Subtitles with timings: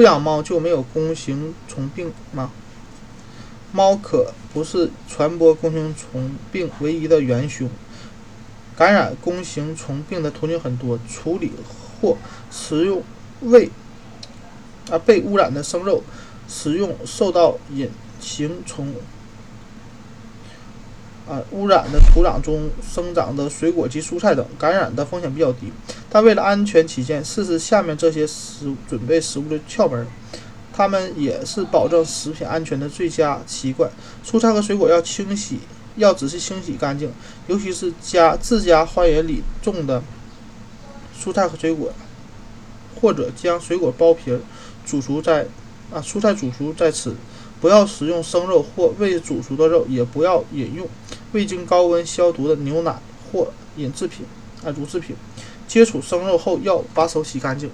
[0.00, 2.50] 不养猫就没有弓形虫病吗？
[3.70, 7.68] 猫可不是传播弓形虫病唯一的元凶。
[8.78, 11.52] 感染弓形虫病的途径很多，处理
[12.00, 12.16] 或
[12.50, 13.02] 食用
[13.42, 13.70] 未
[14.90, 16.02] 啊被污染的生肉，
[16.48, 18.94] 食用受到隐形虫
[21.28, 25.70] 啊污染的土壤中生长的水果及蔬菜等，感染的风险比较低。
[26.10, 30.06] 但为了安全起见，试试下面这些食准备食物的窍门，
[30.72, 33.90] 它们也是保证食品安全的最佳习惯。
[34.24, 35.60] 蔬菜和水果要清洗。
[35.96, 37.12] 要仔细清洗干净，
[37.48, 40.00] 尤其是家自家花园里种的
[41.20, 41.92] 蔬菜和水果，
[43.00, 44.38] 或者将水果剥皮
[44.86, 45.42] 煮熟再
[45.92, 47.12] 啊蔬菜煮熟再吃。
[47.60, 50.88] 不要食用生肉或未煮熟的肉，也不要饮用
[51.32, 52.98] 未经高温消毒的牛奶
[53.30, 54.24] 或饮制品
[54.64, 55.14] 啊乳制品。
[55.66, 57.70] 接触生肉后要把手洗干净。